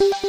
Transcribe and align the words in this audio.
राम 0.00 0.10
राम। 0.10 0.28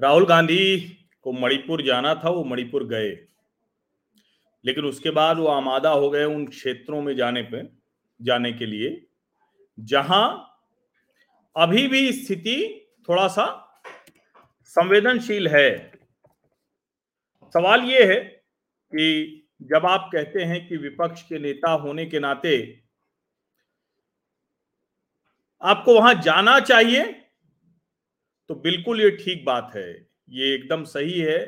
राहुल 0.00 0.26
गांधी 0.26 0.80
को 1.22 1.32
मणिपुर 1.32 1.82
जाना 1.82 2.14
था, 2.14 2.30
वो 2.30 2.44
मणिपुर 2.44 2.84
गए। 2.84 3.26
लेकिन 4.64 4.84
उसके 4.84 5.10
बाद 5.10 5.38
वो 5.38 5.46
आमादा 5.46 5.90
हो 5.90 6.10
गए 6.10 6.24
उन 6.24 6.46
क्षेत्रों 6.46 7.02
में 7.02 7.16
जाने 7.16 7.42
पे, 7.42 7.62
जाने 8.22 8.52
के 8.52 8.66
लिए, 8.66 9.06
जहाँ 9.80 10.56
अभी 11.56 11.88
भी 11.88 12.12
स्थिति 12.12 12.88
थोड़ा 13.08 13.28
सा 13.28 13.61
संवेदनशील 14.76 15.48
है। 15.48 15.68
सवाल 17.54 17.82
ये 17.82 18.04
है 18.04 18.16
कि 18.92 19.48
जब 19.62 19.86
आप 19.86 20.08
कहते 20.12 20.42
हैं 20.42 20.66
कि 20.68 20.76
विपक्ष 20.76 21.22
के 21.22 21.38
नेता 21.38 21.70
होने 21.72 22.06
के 22.06 22.20
नाते 22.20 22.54
आपको 25.62 25.94
वहाँ 25.94 26.14
जाना 26.14 26.58
चाहिए 26.60 27.02
तो 28.50 28.54
बिल्कुल 28.54 29.00
ये 29.00 29.10
ठीक 29.16 29.44
बात 29.44 29.70
है। 29.76 29.90
ये 30.28 30.54
एकदम 30.54 30.84
सही 30.84 31.18
है 31.20 31.38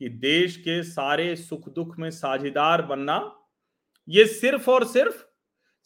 कि 0.00 0.08
देश 0.08 0.56
के 0.56 0.82
सारे 0.82 1.34
सुख 1.36 1.68
दुख 1.68 1.98
में 1.98 2.10
साझेदार 2.10 2.82
बनना, 2.82 3.18
ये 4.08 4.24
सिर्फ़ 4.26 4.70
और 4.70 4.84
सिर्फ़ 4.84 5.24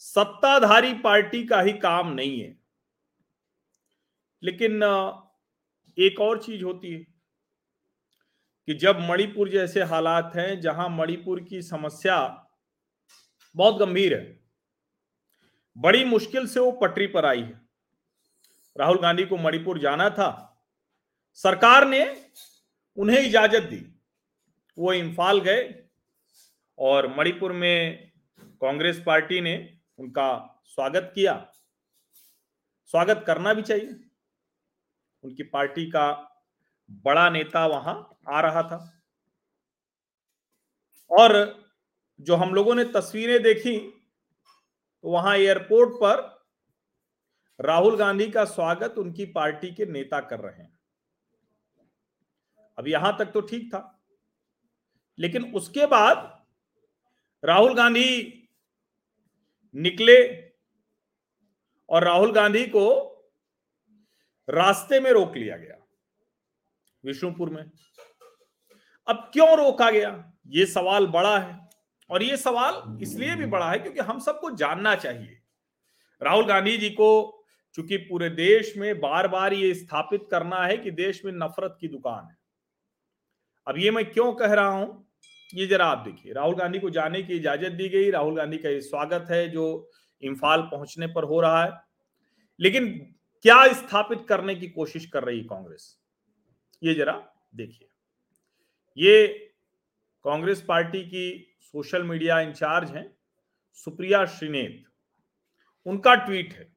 सत्ताधारी 0.02 0.92
पार्टी 0.94 1.44
का 1.46 1.60
ही 1.60 1.72
काम 1.78 2.12
नहीं 2.12 2.40
है। 2.40 2.56
लेकिन 4.42 4.80
एक 5.98 6.20
और 6.20 6.42
चीज़ 6.42 6.64
होती 6.64 6.92
है 6.92 6.98
कि 8.66 8.74
जब 8.74 9.00
मणिपुर 9.00 9.48
जैसे 9.48 9.82
हालात 9.82 10.32
हैं, 10.36 10.60
जहाँ 10.60 10.88
मणिपुर 10.88 11.40
की 11.40 11.62
समस्या 11.62 12.46
बहुत 13.56 13.76
गंभीर 13.76 14.14
है, 14.14 14.40
बड़ी 15.78 16.04
मुश्किल 16.04 16.46
से 16.46 16.60
वो 16.60 16.72
पटरी 16.72 17.06
पर 17.06 17.24
आई 17.24 17.42
है। 17.42 17.60
राहुल 18.78 19.00
गांधी 19.00 19.24
को 19.24 19.36
मणिपुर 19.36 19.78
जाना 19.78 20.10
था। 20.10 20.48
सरकार 21.32 21.88
ने 21.88 22.30
उन्हें 22.96 23.20
इजाज़त 23.20 23.62
दी। 23.62 24.00
वो 24.78 24.92
इम्फाल 24.92 25.40
गए 25.40 25.84
और 26.78 27.16
मणिपुर 27.18 27.52
में 27.52 28.12
कांग्रेस 28.40 29.02
पार्टी 29.06 29.40
ने 29.40 29.78
उनका 29.98 30.62
स्वागत 30.66 31.12
किया। 31.14 31.52
स्वागत 32.86 33.24
करना 33.26 33.54
भी 33.54 33.62
चाहिए। 33.62 34.11
उनकी 35.24 35.42
पार्टी 35.44 35.84
का 35.90 36.10
बड़ा 37.04 37.28
नेता 37.30 37.66
वहाँ 37.66 37.94
आ 38.28 38.40
रहा 38.40 38.62
था। 38.62 38.78
और 41.10 41.32
जो 42.20 42.36
हम 42.36 42.54
लोगों 42.54 42.74
ने 42.74 42.84
तस्वीरें 42.84 43.42
देखी 43.42 43.78
तो 43.78 45.10
वहाँ 45.10 45.36
एयरपोर्ट 45.36 45.92
पर 45.94 46.30
राहुल 47.58 47.96
गांधी 47.96 48.30
का 48.30 48.44
स्वागत 48.44 48.94
उनकी 48.98 49.24
पार्टी 49.32 49.70
के 49.74 49.86
नेता 49.86 50.20
कर 50.20 50.40
रहे 50.40 50.62
हैं। 50.62 50.78
अब 52.78 52.88
यहाँ 52.88 53.16
तक 53.18 53.32
तो 53.32 53.40
ठीक 53.40 53.68
था, 53.74 54.02
लेकिन 55.18 55.52
उसके 55.54 55.86
बाद 55.86 56.44
राहुल 57.42 57.74
गांधी 57.74 58.38
निकले 59.74 60.16
और 61.88 62.04
राहुल 62.04 62.32
गांधी 62.32 62.64
को 62.66 62.86
रास्ते 64.52 65.00
में 65.00 65.10
रोक 65.10 65.36
लिया 65.36 65.56
गया। 65.56 65.76
विष्णुपुर 67.04 67.50
में। 67.50 67.62
अब 69.08 69.30
क्यों 69.32 69.56
रोका 69.56 69.90
गया? 69.90 70.32
ये 70.46 70.66
सवाल 70.66 71.06
बड़ा 71.06 71.38
है 71.38 71.68
और 72.10 72.22
ये 72.22 72.36
सवाल 72.36 72.98
इसलिए 73.02 73.36
भी 73.36 73.46
बड़ा 73.46 73.70
है 73.70 73.78
क्योंकि 73.78 74.00
हम 74.00 74.18
सबको 74.18 74.50
जानना 74.50 74.94
चाहिए। 74.94 75.38
राहुल 76.22 76.46
गांधी 76.46 76.76
जी 76.76 76.90
को 76.90 77.38
चूँकि 77.74 77.96
पूरे 77.96 78.28
देश 78.30 78.76
में 78.76 79.00
बार 79.00 79.28
बार 79.28 79.52
ये 79.52 79.74
स्थापित 79.74 80.26
करना 80.30 80.64
है 80.64 80.76
कि 80.76 80.90
देश 80.90 81.24
में 81.24 81.32
नफरत 81.32 81.76
की 81.80 81.88
दुकान 81.88 82.24
है। 82.24 82.36
अब 83.66 83.78
ये 83.78 83.90
मैं 83.90 84.04
क्यों 84.12 84.32
कह 84.32 84.52
रहा 84.52 84.68
हूँ? 84.68 85.08
ये 85.54 85.66
जरा 85.66 85.86
आप 85.86 85.98
देखिए। 85.98 86.32
राहुल 86.32 86.54
गांधी 86.54 86.78
को 86.78 86.90
जाने 86.90 87.22
की 87.22 87.34
इजाज़त 87.34 87.72
दी 87.72 87.88
गई। 87.88 88.10
राहुल 88.10 88.36
गांधी 88.36 88.58
का 88.58 88.68
ये 88.68 88.80
स्वागत 88.80 89.26
है 89.30 89.48
जो 89.48 89.90
इम्फाल 90.22 90.62
पहुँचने 90.62 91.06
पर 91.06 91.24
हो 91.24 91.40
रहा 91.40 91.64
है। 91.64 91.72
लेकिन 92.60 93.14
क्या 93.44 93.72
स्थापित 93.72 94.24
करने 94.28 94.54
की 94.54 94.68
कोशिश 94.68 95.06
कर 95.06 95.24
रही 95.24 95.40
कांग्रेस? 95.40 95.98
ये 96.82 96.94
जरा 96.94 97.14
देखिए। 97.54 97.88
ये 98.98 99.26
कांग्रेस 100.24 100.62
पार्टी 100.62 101.02
की 101.02 101.56
सोशल 101.62 102.02
मीडिया 102.02 102.40
इंचार्ज 102.40 102.90
हैं 102.90 103.16
सुप्रिया 103.72 104.24
श्रीनेत। 104.26 104.84
उनका 105.86 106.14
ट्वीट 106.14 106.52
है, 106.52 106.72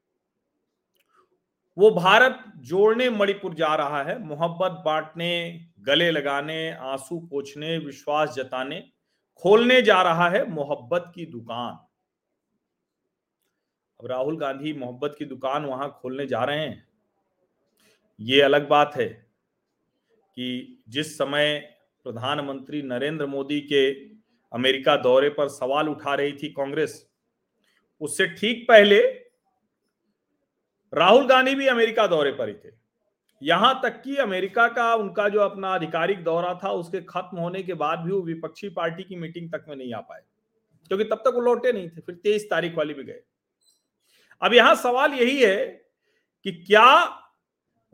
वो 1.76 1.90
भारत 1.90 2.44
जोड़ने 2.56 3.08
मणिपुर 3.10 3.54
जा 3.54 3.74
रहा 3.74 4.02
है। 4.02 4.18
मोहब्बत 4.18 4.82
बांटने, 4.84 5.66
गले 5.80 6.10
लगाने, 6.10 6.70
आँसू 6.70 7.18
पोछने, 7.20 7.76
विश्वास 7.78 8.34
जताने, 8.34 8.80
खोलने 9.36 9.82
जा 9.82 10.02
रहा 10.02 10.28
है 10.28 10.46
मोहब्बत 10.50 11.12
की 11.14 11.26
दुकान। 11.26 11.85
अब 14.00 14.06
राहुल 14.06 14.36
गांधी 14.38 14.72
मोहब्बत 14.72 15.14
की 15.18 15.24
दुकान 15.24 15.64
वहाँ 15.64 15.88
खोलने 16.00 16.26
जा 16.26 16.42
रहे 16.44 16.58
हैं। 16.58 16.86
ये 18.18 18.40
अलग 18.40 18.68
बात 18.68 18.96
है 18.96 19.06
कि 19.06 20.82
जिस 20.88 21.16
समय 21.18 21.58
प्रधानमंत्री 22.06 22.82
नरेंद्र 22.82 23.26
मोदी 23.26 23.60
के 23.62 23.90
अमेरिका 24.52 24.96
दौरे 24.96 25.28
पर 25.28 25.48
सवाल 25.48 25.88
उठा 25.88 26.14
रही 26.14 26.32
थी 26.32 26.48
कांग्रेस, 26.48 27.06
उससे 28.00 28.26
ठीक 28.28 28.64
पहले 28.68 29.00
राहुल 30.92 31.26
गांधी 31.26 31.54
भी 31.54 31.66
अमेरिका 31.66 32.06
दौरे 32.06 32.32
पर 32.32 32.48
ही 32.48 32.54
थे। 32.54 32.70
यहाँ 33.42 33.80
तक 33.82 34.00
कि 34.02 34.16
अमेरिका 34.16 34.66
का 34.68 34.94
उनका 34.94 35.28
जो 35.28 35.40
अपना 35.40 35.68
आधिकारिक 35.68 36.22
दौरा 36.24 36.52
था, 36.54 36.70
उसके 36.70 37.00
खत्म 37.02 37.38
होने 37.38 37.62
के 37.62 37.74
बाद 37.74 37.98
भी 37.98 38.12
वो 38.12 38.20
विपक्षी 38.22 38.68
पार्टी 38.68 39.02
की 39.02 39.16
मीटिंग 39.16 39.50
तक 39.52 39.64
में 39.68 39.74
नहीं 39.76 39.92
आ 39.94 40.00
पाए, 40.00 40.20
क्योंकि 40.90 41.04
तब 41.04 41.22
तक 41.24 41.32
वो 41.34 41.40
लौटे 41.40 41.72
नहीं 41.72 41.88
थे, 41.88 42.00
फिर 42.00 42.14
तेईस 42.14 42.48
तारीख 42.50 42.76
वाली 42.76 42.94
भी 42.94 43.04
गए। 43.04 43.20
अब 44.42 44.54
यहाँ 44.54 44.74
सवाल 44.76 45.12
यही 45.14 45.42
है 45.42 45.66
कि 46.46 46.52
क्या 46.54 46.88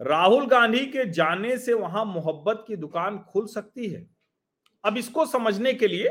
राहुल 0.01 0.47
गांधी 0.47 0.85
के 0.87 1.05
जाने 1.11 1.57
से 1.59 1.73
वहाँ 1.73 2.05
मोहब्बत 2.05 2.65
की 2.69 2.77
दुकान 2.77 3.19
खुल 3.23 3.47
सकती 3.47 3.89
है? 3.89 4.07
अब 4.85 4.97
इसको 4.97 5.27
समझने 5.27 5.73
के 5.75 5.89
लिए 5.89 6.09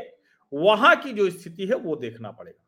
वहाँ 0.52 0.94
की 0.96 1.12
जो 1.12 1.28
स्थिति 1.30 1.66
है 1.66 1.76
वो 1.76 1.96
देखना 1.96 2.30
पड़ेगा। 2.30 2.64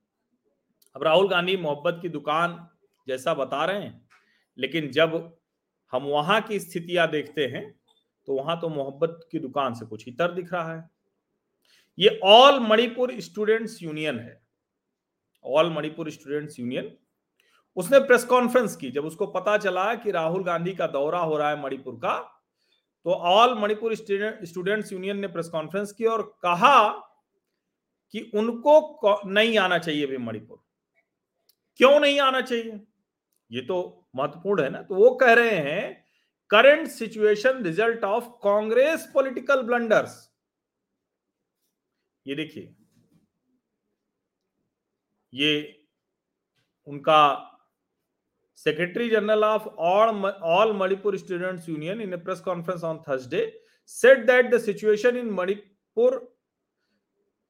अब 0.97 1.03
राहुल 1.03 1.29
गांधी 1.29 1.57
मोहब्बत 1.57 1.99
की 2.03 2.09
दुकान 2.09 2.57
जैसा 3.07 3.35
बता 3.35 3.65
रहे 3.65 3.81
हैं, 3.81 4.09
लेकिन 4.59 4.91
जब 4.91 5.37
हम 5.93 6.05
वहाँ 6.05 6.41
की 6.41 6.59
स्थितियाँ 6.61 7.09
देखते 7.11 7.47
हैं 7.47 7.71
तो 8.29 8.35
वहाँ 8.35 8.59
तो 8.61 8.69
मोहब्बत 8.69 9.21
की 9.33 9.39
दुकान 9.39 9.75
से 9.75 9.87
कुछ 9.87 10.07
इतर 10.09 10.33
दिख 10.33 10.53
रहा 10.53 10.75
है। 10.75 10.89
ये 11.99 12.19
ऑल 12.25 12.61
मणिपुर 12.61 13.13
स्टूडेंट्स 13.21 13.83
यूनियन 13.83 14.19
है। 14.19 14.41
ऑल 15.45 15.71
मणिपुर 15.73 16.11
स्टूडेंट्स 16.11 16.59
यूनियन 16.61 16.97
उसने 17.77 17.99
प्रेस 18.01 18.25
कॉन्फ्रेंस 18.25 18.77
की, 18.77 18.91
जब 18.91 19.05
उसको 19.05 19.27
पता 19.29 19.57
चला 19.59 19.95
कि 19.95 20.11
राहुल 20.11 20.45
गांधी 20.45 20.75
का 20.75 20.87
दौरा 20.89 21.19
हो 21.21 21.37
रहा 21.37 21.51
है 21.51 21.61
मणिपुर 21.63 21.95
का 21.97 22.19
तो 23.07 23.11
ऑल 23.11 23.55
मणिपुर 23.59 23.95
स्टूडेंट्स 23.95 24.93
यूनियन 24.93 25.19
ने 25.21 25.29
प्रेस 25.29 25.49
कॉन्फ्रेंस 25.49 25.93
की 25.93 26.05
और 26.07 26.23
कहा 26.43 26.89
कि 28.15 28.21
उनको 28.35 29.21
नहीं 29.27 29.59
आना 29.59 29.79
चाहिए 29.79 30.07
भी 30.07 30.17
मणिपुर। 30.19 30.63
क्यों 31.81 31.99
नहीं 32.01 32.21
आना 32.21 32.41
चाहिए? 32.41 32.81
ये 33.51 33.61
तो 33.63 34.07
महत्वपूर्ण 34.17 34.63
है 34.63 34.71
ना? 34.71 34.83
तो 34.83 34.95
वो 34.95 35.11
कह 35.17 35.33
रहे 35.33 35.57
हैं 35.61 36.05
current 36.51 36.89
situation 36.89 37.63
result 37.65 38.05
of 38.05 38.29
Congress 38.45 39.11
political 39.15 39.63
blunders 39.63 40.17
ये 42.27 42.35
देखिए, 42.35 42.75
ये 45.33 45.85
उनका 46.87 47.21
secretary 48.67 49.09
general 49.11 49.45
of 49.45 49.67
all 49.87 50.31
all 50.51 50.73
Manipur 50.77 51.17
students 51.19 51.69
union 51.69 52.01
in 52.01 52.13
a 52.15 52.17
press 52.19 52.41
conference 52.41 52.85
on 52.85 52.99
Thursday 53.09 53.41
said 53.91 54.25
that 54.27 54.51
the 54.55 54.61
situation 54.61 55.17
in 55.17 55.31
Manipur 55.33 56.17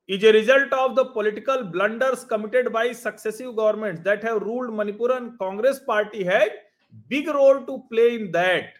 is 0.09 0.27
a 0.27 0.31
result 0.33 0.73
of 0.75 0.93
the 0.93 1.05
political 1.15 1.63
blunders 1.75 2.25
committed 2.31 2.69
by 2.69 2.95
successive 2.95 3.53
government 3.53 3.99
that 4.05 4.25
have 4.25 4.39
ruled 4.39 4.75
Manipur 4.75 5.13
and 5.13 5.31
Congress 5.37 5.85
party 5.89 6.23
has 6.25 6.41
big 7.11 7.29
role 7.37 7.63
to 7.67 7.77
play 7.91 8.09
in 8.09 8.27
that 8.33 8.75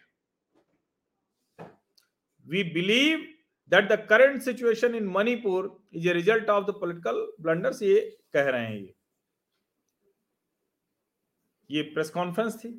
we 2.45 2.63
believe 2.73 3.25
that 3.71 3.91
the 3.91 3.99
current 4.09 4.41
situation 4.41 4.95
in 4.95 5.07
Manipur 5.09 5.75
is 5.93 6.09
a 6.09 6.13
result 6.13 6.49
of 6.49 6.65
the 6.65 6.77
political 6.79 7.25
blunders 7.41 7.81
ये 7.83 7.99
कह 8.33 8.49
रहे 8.49 8.65
हैं 8.65 8.77
ये 8.77 8.93
ये 11.69 11.81
press 11.93 12.09
conference 12.09 12.55
थी 12.55 12.73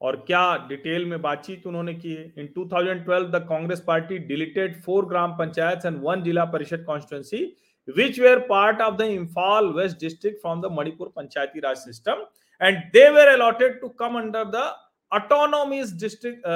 और 0.00 0.16
क्या 0.26 0.42
detail 0.68 1.04
में 1.06 1.20
बातचीत 1.22 1.66
उन्होंने 1.66 1.94
की 1.94 2.12
है? 2.14 2.24
In 2.38 2.48
2012 2.58 3.30
the 3.30 3.44
Congress 3.48 3.80
party 3.86 4.18
deleted 4.26 4.80
four 4.82 5.06
gram 5.06 5.32
panchayat 5.38 5.86
and 5.86 6.00
one 6.02 6.22
zilla 6.22 6.44
parishad 6.52 6.84
constituency 6.86 7.44
which 7.88 8.20
were 8.20 8.38
part 8.48 8.80
of 8.80 8.96
the 8.96 9.02
Imphal 9.12 9.66
west 9.72 10.00
district 10.00 10.40
from 10.40 10.60
the 10.62 10.72
Manipur 10.72 11.12
panchayati 11.16 11.60
raj 11.60 11.76
system 11.78 12.24
and 12.60 12.78
they 12.92 13.08
were 13.10 13.28
allotted 13.28 13.80
to 13.80 13.88
come 14.00 14.18
under 14.18 14.44
the 14.54 14.64
autonomous 15.12 15.92
district 16.00 16.46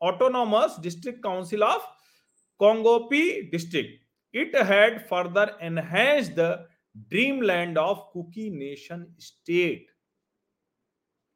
autonomous 0.00 0.76
district 0.82 1.22
council 1.22 1.62
of 1.62 1.86
Kangpokpi 2.60 3.24
district 3.50 4.36
it 4.36 4.56
had 4.70 4.98
further 5.06 5.56
enhance 5.62 6.30
the 6.38 6.54
dream 7.10 7.42
land 7.42 7.78
of 7.78 7.98
Kuki 8.12 8.50
nation 8.50 9.06
state 9.20 9.86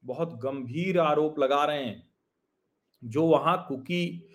बहुत 0.05 0.35
गंभीर 0.35 0.99
आरोप 0.99 1.39
लगा 1.39 1.65
रहे 1.65 1.85
हैं। 1.85 2.09
जो 3.03 3.27
वहाँ 3.27 3.65
cookie 3.69 4.27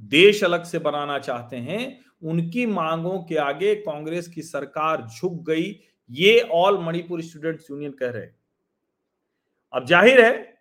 देश 0.00 0.44
अलग 0.44 0.64
से 0.64 0.78
बनाना 0.78 1.18
चाहते 1.18 1.56
हैं, 1.56 2.04
उनकी 2.22 2.66
मांगों 2.66 3.18
के 3.22 3.36
आगे 3.36 3.74
कांग्रेस 3.74 4.28
की 4.28 4.42
सरकार 4.42 5.06
झुक 5.06 5.42
गई, 5.42 5.80
ये 6.10 6.40
ऑल 6.52 6.78
मणिपुर 6.78 7.22
स्टूडेंट्स 7.22 7.70
यूनियन 7.70 7.92
कह 7.92 8.10
रहे 8.10 8.22
हैं। 8.22 8.36
अब 9.72 9.86
ज़ाहिर 9.86 10.24
है 10.24 10.60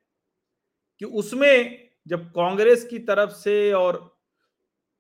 कि 1.01 1.05
उसमें 1.05 1.79
जब 2.07 2.29
कांग्रेस 2.29 2.85
की 2.85 2.99
तरफ़ 2.99 3.31
से 3.31 3.71
और 3.73 4.17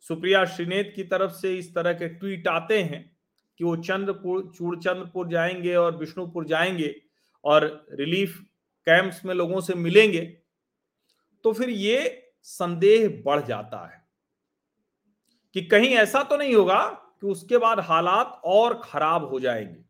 सुप्रिया 0.09 0.45
श्रीनेत 0.45 0.93
की 0.95 1.03
तरफ़ 1.03 1.31
से 1.31 1.57
इस 1.57 1.73
तरह 1.75 1.93
के 1.93 2.07
ट्वीट 2.07 2.47
आते 2.47 2.81
हैं 2.83 3.11
कि 3.59 3.63
वो 3.63 3.75
चंद्रपुर 3.75 4.51
चूड़चंद्रपुर 4.57 5.27
जाएँगे 5.27 5.75
और 5.75 5.97
विष्णुपुर 5.97 6.45
जाएँगे 6.45 6.95
और 7.43 7.85
रिलीफ 7.91 8.43
कैंप्स 8.85 9.25
में 9.25 9.35
लोगों 9.35 9.61
से 9.61 9.73
मिलेंगे 9.73 10.21
तो 11.43 11.53
फिर 11.53 11.69
ये 11.69 12.29
संदेह 12.43 13.23
बढ़ 13.25 13.43
जाता 13.43 13.87
है 13.87 14.07
कि 15.53 15.65
कहीं 15.65 15.89
ऐसा 15.89 16.23
तो 16.23 16.37
नहीं 16.37 16.55
होगा 16.55 16.89
कि 16.89 17.27
उसके 17.27 17.57
बाद 17.57 17.79
हालात 17.79 18.41
और 18.45 18.81
खराब 18.83 19.25
हो 19.25 19.39
जाएँगे। 19.39 19.85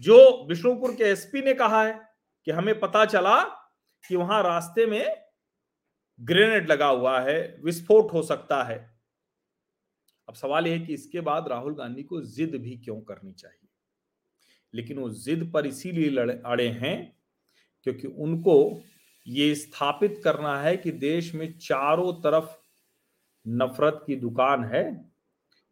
जो 0.00 0.46
विष्णुपुर 0.46 0.94
के 0.94 1.04
एसपी 1.04 1.42
ने 1.42 1.54
कहा 1.54 1.84
है 1.84 2.08
कि 2.44 2.50
हमें 2.50 2.80
पता 2.80 3.04
चला 3.04 3.44
कि 4.08 4.16
वहाँ 4.16 4.42
रास्ते 4.42 4.86
में 4.86 5.22
ग्रेनेड 6.20 6.70
लगा 6.70 6.86
हुआ 6.86 7.20
है, 7.20 7.60
विस्फोट 7.64 8.12
हो 8.12 8.22
सकता 8.22 8.62
है। 8.62 9.00
अब 10.28 10.34
सवाल 10.34 10.66
यह 10.66 10.86
कि 10.86 10.94
इसके 10.94 11.20
बाद 11.20 11.48
राहुल 11.48 11.74
गांधी 11.74 12.02
को 12.02 12.22
जिद 12.22 12.54
भी 12.54 12.76
क्यों 12.76 13.00
करनी 13.00 13.32
चाहिए? 13.32 13.68
लेकिन 14.74 14.98
वो 14.98 15.10
जिद 15.10 15.50
पर 15.54 15.66
इसीलिए 15.66 16.42
अड़े 16.46 16.68
हैं 16.68 17.16
क्योंकि 17.86 18.08
उनको 18.08 18.56
ये 19.26 19.54
स्थापित 19.54 20.20
करना 20.24 20.58
है 20.60 20.76
कि 20.76 20.90
देश 20.92 21.34
में 21.34 21.52
चारों 21.58 22.12
तरफ़ 22.22 22.48
नफरत 23.46 24.02
की 24.06 24.16
दुकान 24.16 24.64
है। 24.64 24.84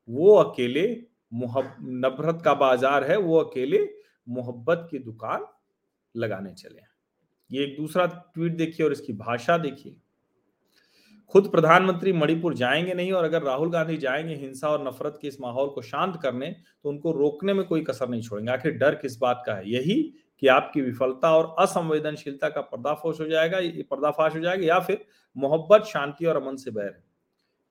वो 0.09 0.35
अकेले 0.37 0.87
नफरत 1.35 2.43
का 2.45 2.55
बाज़ार 2.55 3.05
है, 3.05 3.17
वो 3.17 3.39
अकेले 3.39 3.89
मोहब्बत 4.29 4.87
की 4.91 4.99
दुकान 5.01 5.47
लगाने 6.15 6.53
चले 6.53 6.81
ये 7.51 7.65
एक 7.65 7.77
दूसरा 7.77 8.07
ट्वीट 8.07 8.53
देखिए 8.53 8.87
और 8.87 8.93
इसकी 8.93 9.13
भाषा 9.13 9.57
देखिए। 9.59 9.97
खुद 11.35 11.49
प्रधानमंत्री 11.49 12.13
मणिपुर 12.13 12.55
जाएँगे 12.55 12.95
नहीं 12.95 13.13
और 13.13 13.25
अगर 13.25 13.43
राहुल 13.43 13.71
गांधी 13.71 13.97
जाएँगे 13.97 14.35
हिंसा 14.37 14.69
और 14.69 14.87
नफरत 14.87 15.19
के 15.23 15.29
इस 15.29 15.41
माहौल 15.41 15.69
को 15.69 15.83
शांत 15.83 16.19
करने 16.23 16.51
तो 16.85 16.89
उनको 16.89 17.13
रोकने 17.13 17.55
में 17.55 17.65
कोई 17.67 17.83
कसर 17.85 18.09
नहीं 18.09 18.23
छोड़ेंगे। 18.23 18.53
आखिर 18.53 18.73
डर 18.73 18.95
किस 18.95 19.17
बात 19.19 19.43
का 19.47 19.55
है? 19.55 19.71
यही 19.71 20.13
कि 20.45 20.49
आपकी 20.49 20.81
विफलता 20.81 21.31
और 21.37 21.55
असंवेदनशीलता 21.59 22.49
का 22.49 22.61
पर्दाफाश 22.61 23.21
हो 23.21 23.27
जाएगा, 23.27 23.59
ये 23.59 23.83
पर्दाफाश 23.83 24.35
हो 24.35 24.41
जाएगा 24.41 24.67
या 24.67 24.79
फिर 24.79 25.05
मोहब्बत, 25.37 25.85
शांति 25.85 26.27
और 26.27 26.37
अमन 26.37 26.57
से 26.57 26.71
बैर 26.71 26.87
है। 26.87 27.03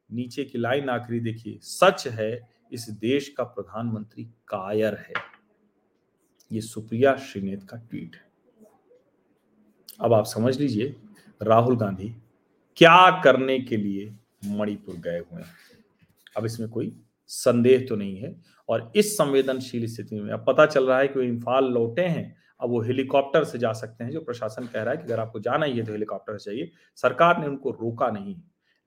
नीचे 0.09 0.43
की 0.43 0.57
लाइन 0.57 0.89
आखिरी 0.89 1.19
देखिए, 1.19 1.59
सच 1.61 2.07
है, 2.07 2.49
इस 2.71 2.89
देश 2.89 3.29
का 3.29 3.43
प्रधानमंत्री 3.43 4.23
कायर 4.47 4.95
है। 4.99 5.13
ये 6.51 6.61
सुप्रिया 6.61 7.15
श्रीनेत 7.15 7.63
का 7.63 7.77
ट्वीट 7.77 8.15
है। 8.15 8.31
अब 10.01 10.13
आप 10.13 10.25
समझ 10.25 10.59
लीजिए, 10.59 10.95
राहुल 11.41 11.77
गांधी 11.77 12.13
क्या 12.77 13.21
करने 13.23 13.59
के 13.59 13.77
लिए 13.77 14.13
मणिपुर 14.47 14.95
गए 14.95 15.19
हुए 15.19 15.41
हैं। 15.41 15.55
अब 16.37 16.45
इसमें 16.45 16.69
कोई 16.69 16.95
संदेह 17.29 17.85
तो 17.89 17.95
नहीं 17.95 18.17
है 18.17 18.35
और 18.69 18.91
इस 18.95 19.17
संवेदनशील 19.17 19.85
स्थिति 19.87 20.19
में 20.19 20.31
अब 20.33 20.45
पता 20.47 20.65
चल 20.65 20.87
रहा 20.87 20.99
है 20.99 21.07
कि 21.07 21.19
वो 21.19 21.25
इम्फाल 21.25 21.65
लौटे 21.65 22.01
हैं 22.01 22.42
अब 22.63 22.69
वो 22.69 22.81
हेलीकॉप्टर 22.81 23.43
से 23.43 23.57
जा 23.59 23.71
सकते 23.73 24.03
हैं, 24.03 24.11
जो 24.11 24.21
प्रशासन 24.21 24.65
कह 24.65 24.83
रहा 24.83 24.91
है 24.91 24.97
कि 24.97 25.03
अगर 25.03 25.19
आपको 25.19 25.39
जाना 25.41 25.65
ही 25.65 25.77
है 25.77 25.85
तो 25.85 25.91
हेलीकॉप्टर 25.91 26.37
से 26.37 26.45
चाहिए 26.45 26.71
सरकार 26.97 27.39
ने 27.39 27.47
उनको 27.47 27.71
रोका 27.71 28.09
नहीं, 28.09 28.35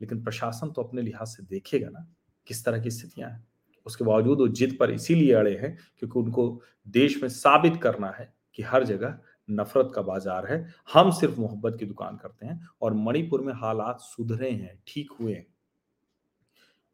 लेकिन 0.01 0.23
प्रशासन 0.25 0.71
तो 0.71 0.83
अपने 0.83 1.03
लिहाज 1.03 1.29
से 1.29 1.43
देखेगा 1.45 1.89
ना 1.91 2.07
किस 2.47 2.65
तरह 2.65 2.81
की 2.81 2.91
स्थितियाँ 2.93 3.31
हैं। 3.31 3.45
उसके 3.87 4.05
बावजूद 4.05 4.39
वो 4.41 4.49
जिद 4.51 4.77
पर 4.81 4.91
इसीलिए 4.91 5.33
अड़े 5.35 5.55
हैं 5.57 5.77
क्योंकि 5.99 6.19
उनको 6.19 6.63
देश 6.87 7.23
में 7.23 7.29
साबित 7.31 7.77
करना 7.83 8.11
है 8.11 8.33
कि 8.55 8.63
हर 8.65 8.85
जगह 8.85 9.19
नफरत 9.49 9.93
का 9.95 10.03
बाज़ार 10.03 10.47
है। 10.47 10.57
हम 10.93 11.11
सिर्फ़ 11.13 11.39
मोहब्बत 11.41 11.77
की 11.81 11.87
दुकान 11.87 12.17
करते 12.17 12.47
हैं 12.47 12.61
और 12.83 12.95
मणिपुर 12.97 13.41
में 13.41 13.53
हालात 13.55 14.01
सुधरे 14.01 14.51
हैं, 14.51 14.81
ठीक 14.87 15.11
हुए 15.21 15.35
हैं। 15.35 15.47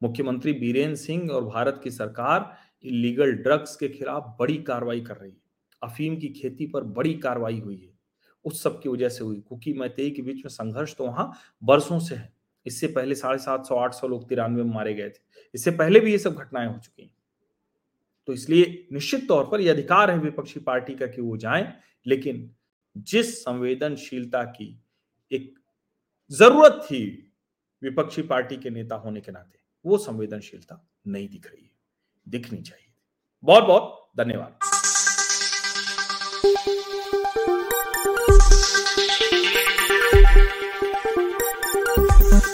मुख्यमंत्री 0.02 0.52
बीरेन 0.55 0.94
सिंह 0.96 1.31
और 1.31 1.44
भारत 1.44 1.81
की 1.85 1.90
सरकार 1.93 2.52
इलीगल 2.85 3.32
ड्रग्स 3.35 3.76
के 3.76 3.88
खिलाफ 3.88 4.37
बड़ी 4.40 4.56
कार्रवाई 4.62 5.00
कर 5.00 5.17
रही 5.17 5.31
है। 5.31 5.40
अफीम 5.82 6.17
की 6.17 6.29
खेती 6.29 6.67
पर 6.67 6.84
बड़ी 6.84 7.14
कार्रवाई 7.14 7.61
हुई 7.61 7.76
है। 7.76 7.93
उस 8.44 8.62
सब 8.62 8.82
की 8.82 8.88
वजह 8.88 9.08
से 9.08 9.25
हुई 9.25 9.40
कुकी 9.40 9.73
मैतेई 9.73 10.11
के 10.11 10.23
बीच 10.23 10.37
में 10.37 10.49
संघर्ष 10.49 10.96
तो 10.96 11.06
वहाँ 11.06 11.32
बरसों 11.64 11.99
से 11.99 12.14
है। 12.14 12.32
इससे 12.67 12.87
पहले 12.87 13.14
साढ़े 13.14 13.38
सात 13.38 13.67
सौ, 13.67 13.76
आठ 13.76 13.94
सौ 13.94 14.08
लोग 14.08 14.29
तिरानवे 14.29 14.62
में 14.62 14.75
मारे 14.75 14.94
गए 14.94 15.08
थे। 15.08 15.20
इससे 15.55 15.70
पहले 15.70 16.00
भी 16.00 16.12
ये 16.12 16.19
सब 16.19 16.34
घटनाएँ 16.34 16.69
हो 16.69 16.79
चुकी 16.79 17.02
हैं। 17.02 17.14
तो 18.26 18.32
इसलिए 18.32 18.88
निश्चित 18.93 19.29
तौर 19.29 19.46
पर 19.46 19.61
यह 19.61 19.73
अधिकार 19.73 20.11
है 20.11 20.19
विपक्षी 20.19 20.61
पार्टी 20.61 20.94
का 20.94 21.06
कि 21.06 21.20
वो 21.20 21.37
जाएँ, 21.37 21.75
लेकिन 22.06 22.55
जिस 22.96 23.44
संवेदनशीलता 23.44 24.44
की 24.44 24.82
एक 25.32 25.58
ज़रूरत 26.31 26.73
थी 26.73 27.32
विपक्षी 27.82 28.23
पार्टी 28.23 28.56
के 28.56 28.70
नेता 28.70 28.94
होने 28.94 29.20
के 29.20 29.32
नाते, 29.32 29.58
वो 29.85 29.99
संवेदनशीलता 29.99 30.88
नहीं 31.06 31.28
दिख 31.28 31.46
रही 31.46 31.64
है। 31.64 31.70
दिखनी 32.28 32.62
चाहिए। 32.62 32.93
बहुत 33.44 33.64
बहुत 33.64 34.11
धन्यवाद। 34.19 34.81